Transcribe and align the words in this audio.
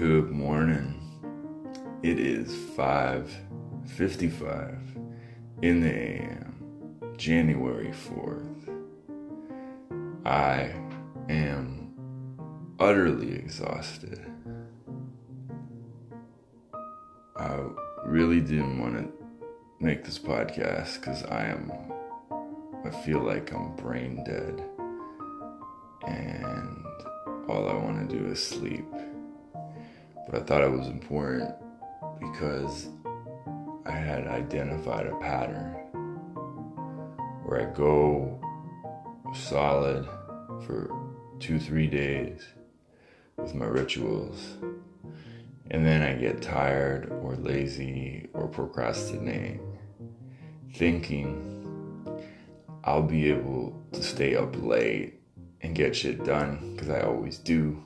Good 0.00 0.30
morning. 0.30 0.94
It 2.02 2.18
is 2.18 2.50
5:55 2.74 4.78
in 5.60 5.82
the 5.82 5.92
AM, 5.92 6.54
January 7.18 7.92
4th. 7.92 8.70
I 10.24 10.72
am 11.28 11.92
utterly 12.78 13.34
exhausted. 13.34 14.24
I 17.36 17.60
really 18.06 18.40
didn't 18.40 18.78
want 18.78 18.94
to 18.94 19.12
make 19.80 20.04
this 20.04 20.18
podcast 20.18 21.02
cuz 21.02 21.22
I 21.24 21.44
am 21.44 21.70
I 22.86 22.90
feel 23.04 23.20
like 23.20 23.52
I'm 23.52 23.76
brain 23.76 24.24
dead. 24.24 24.62
And 26.06 26.86
all 27.50 27.68
I 27.68 27.74
want 27.74 28.08
to 28.08 28.18
do 28.18 28.24
is 28.28 28.42
sleep. 28.42 28.86
But 30.30 30.42
I 30.42 30.44
thought 30.44 30.62
it 30.62 30.70
was 30.70 30.86
important 30.86 31.52
because 32.20 32.88
I 33.84 33.92
had 33.92 34.28
identified 34.28 35.06
a 35.06 35.16
pattern 35.16 35.72
where 37.44 37.68
I 37.68 37.74
go 37.74 38.40
solid 39.34 40.06
for 40.64 40.90
two, 41.40 41.58
three 41.58 41.88
days 41.88 42.46
with 43.36 43.56
my 43.56 43.66
rituals. 43.66 44.56
And 45.72 45.84
then 45.84 46.02
I 46.02 46.14
get 46.14 46.42
tired 46.42 47.10
or 47.22 47.34
lazy 47.34 48.28
or 48.32 48.46
procrastinate, 48.46 49.60
thinking 50.74 51.56
I'll 52.84 53.02
be 53.02 53.30
able 53.30 53.82
to 53.92 54.02
stay 54.02 54.36
up 54.36 54.54
late 54.62 55.20
and 55.60 55.74
get 55.74 55.96
shit 55.96 56.24
done 56.24 56.74
because 56.74 56.90
I 56.90 57.00
always 57.00 57.38
do 57.38 57.82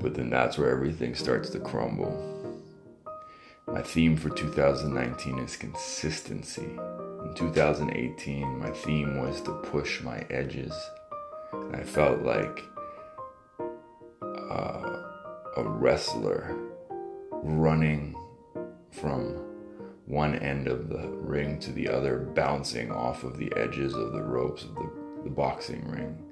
but 0.00 0.14
then 0.14 0.30
that's 0.30 0.58
where 0.58 0.70
everything 0.70 1.14
starts 1.14 1.50
to 1.50 1.60
crumble. 1.60 2.36
My 3.66 3.82
theme 3.82 4.16
for 4.16 4.30
2019 4.30 5.38
is 5.38 5.56
consistency. 5.56 6.62
In 7.24 7.34
2018, 7.34 8.58
my 8.58 8.70
theme 8.70 9.20
was 9.20 9.40
to 9.42 9.52
push 9.52 10.02
my 10.02 10.24
edges. 10.30 10.72
And 11.52 11.74
I 11.74 11.82
felt 11.82 12.22
like 12.22 12.62
uh, 14.22 15.02
a 15.56 15.64
wrestler 15.64 16.56
running 17.30 18.14
from 18.92 19.42
one 20.06 20.36
end 20.36 20.68
of 20.68 20.88
the 20.88 21.08
ring 21.08 21.58
to 21.60 21.72
the 21.72 21.88
other, 21.88 22.18
bouncing 22.18 22.92
off 22.92 23.24
of 23.24 23.36
the 23.38 23.52
edges 23.56 23.94
of 23.94 24.12
the 24.12 24.22
ropes 24.22 24.62
of 24.62 24.74
the, 24.76 24.90
the 25.24 25.30
boxing 25.30 25.88
ring. 25.88 26.25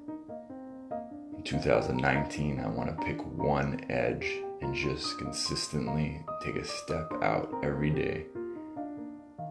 2019, 1.45 2.61
I 2.61 2.69
want 2.69 2.89
to 2.89 3.05
pick 3.05 3.23
one 3.25 3.85
edge 3.91 4.27
and 4.63 4.75
just 4.75 5.19
consistently 5.19 6.25
take 6.43 6.57
a 6.57 6.65
step 6.65 7.13
out 7.23 7.53
every 7.63 7.91
day, 7.91 8.25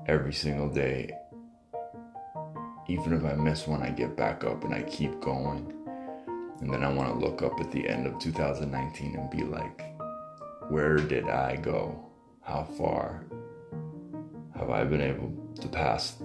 every 0.08 0.33
single 0.33 0.69
day. 0.69 1.11
Even 2.88 3.13
if 3.13 3.23
I 3.23 3.33
miss 3.35 3.67
one, 3.67 3.83
I 3.83 3.91
get 3.91 4.17
back 4.17 4.44
up 4.44 4.63
and 4.63 4.73
I 4.73 4.81
keep 4.83 5.22
going. 5.22 5.72
And 6.59 6.73
then 6.73 6.83
I 6.83 6.91
want 6.91 7.13
to 7.13 7.25
look 7.25 7.41
up 7.44 7.59
at 7.59 7.72
the 7.72 7.88
end 7.88 8.07
of 8.07 8.17
2019 8.19 9.16
and 9.16 9.30
be 9.30 9.44
like, 9.44 9.83
where 10.69 10.97
did 10.97 11.30
I 11.30 11.57
go? 11.57 12.09
How 12.41 12.63
far 12.63 13.25
have 14.57 14.69
I 14.69 14.83
been 14.83 15.02
able 15.02 15.31
to 15.61 15.67
pass 15.67 16.16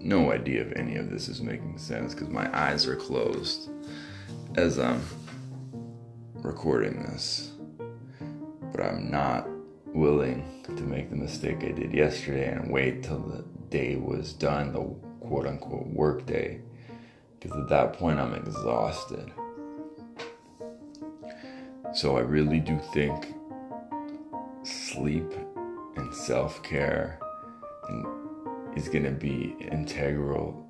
no 0.00 0.32
idea 0.32 0.62
if 0.62 0.72
any 0.76 0.96
of 0.96 1.10
this 1.10 1.28
is 1.28 1.42
making 1.42 1.78
sense 1.78 2.14
because 2.14 2.28
my 2.28 2.48
eyes 2.56 2.86
are 2.86 2.96
closed 2.96 3.70
as 4.54 4.78
I'm 4.78 5.02
recording 6.34 7.02
this. 7.02 7.52
But 8.72 8.82
I'm 8.82 9.10
not 9.10 9.48
willing 9.86 10.62
to 10.64 10.82
make 10.82 11.10
the 11.10 11.16
mistake 11.16 11.58
I 11.62 11.72
did 11.72 11.92
yesterday 11.92 12.52
and 12.52 12.70
wait 12.70 13.02
till 13.02 13.18
the 13.18 13.44
day 13.70 13.96
was 13.96 14.32
done, 14.32 14.72
the 14.72 14.80
quote 15.26 15.46
unquote 15.46 15.86
work 15.88 16.26
day, 16.26 16.60
because 17.38 17.56
at 17.58 17.68
that 17.68 17.94
point 17.94 18.20
I'm 18.20 18.34
exhausted. 18.34 19.32
So 21.94 22.16
I 22.16 22.20
really 22.20 22.60
do 22.60 22.78
think 22.92 23.34
sleep 24.62 25.32
and 25.96 26.14
self 26.14 26.62
care 26.62 27.18
is 28.78 28.88
going 28.88 29.02
to 29.02 29.10
be 29.10 29.56
integral 29.72 30.64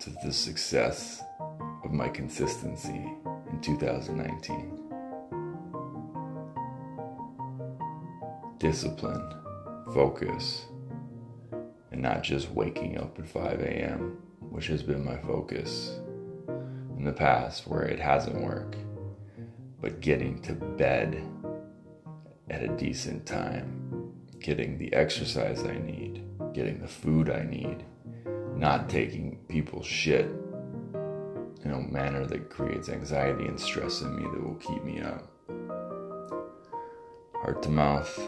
to 0.00 0.10
the 0.24 0.32
success 0.32 1.22
of 1.84 1.92
my 1.92 2.08
consistency 2.08 3.12
in 3.52 3.60
2019. 3.60 4.90
Discipline, 8.58 9.32
focus, 9.94 10.66
and 11.92 12.02
not 12.02 12.24
just 12.24 12.50
waking 12.50 12.98
up 12.98 13.16
at 13.20 13.28
5 13.28 13.60
a.m., 13.60 14.18
which 14.40 14.66
has 14.66 14.82
been 14.82 15.04
my 15.04 15.16
focus 15.18 16.00
in 16.96 17.04
the 17.04 17.12
past 17.12 17.68
where 17.68 17.84
it 17.84 18.00
hasn't 18.00 18.42
worked, 18.42 18.78
but 19.80 20.00
getting 20.00 20.42
to 20.42 20.54
bed 20.54 21.22
at 22.50 22.64
a 22.64 22.76
decent 22.76 23.24
time, 23.26 24.12
getting 24.40 24.76
the 24.76 24.92
exercise 24.92 25.62
I 25.62 25.78
need 25.78 26.27
getting 26.52 26.80
the 26.80 26.88
food 26.88 27.30
I 27.30 27.44
need, 27.44 27.84
not 28.54 28.88
taking 28.88 29.38
people's 29.48 29.86
shit 29.86 30.26
in 31.64 31.72
a 31.72 31.80
manner 31.80 32.26
that 32.26 32.50
creates 32.50 32.88
anxiety 32.88 33.46
and 33.46 33.58
stress 33.58 34.02
in 34.02 34.16
me 34.16 34.22
that 34.22 34.42
will 34.42 34.56
keep 34.56 34.84
me 34.84 35.00
up. 35.00 35.28
Heart 37.34 37.62
to 37.62 37.70
mouth, 37.70 38.18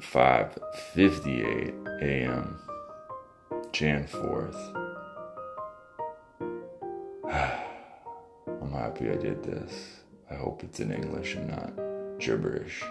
5:58 0.00 2.02
a.m. 2.02 2.60
Jan 3.72 4.06
4th. 4.06 4.74
I'm 8.62 8.72
happy 8.72 9.10
I 9.10 9.16
did 9.16 9.42
this. 9.42 10.00
I 10.30 10.34
hope 10.34 10.62
it's 10.62 10.80
in 10.80 10.92
English 10.92 11.34
and 11.34 11.48
not 11.48 11.72
gibberish 12.18 12.82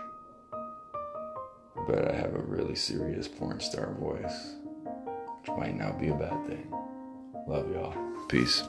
but 1.87 2.11
I 2.11 2.15
have 2.15 2.35
a 2.35 2.39
really 2.39 2.75
serious 2.75 3.27
porn 3.27 3.59
star 3.61 3.93
voice, 3.93 4.55
which 5.39 5.57
might 5.57 5.77
not 5.77 5.99
be 5.99 6.09
a 6.09 6.13
bad 6.13 6.45
thing. 6.45 6.71
Love 7.47 7.71
y'all. 7.71 7.95
Peace. 8.27 8.63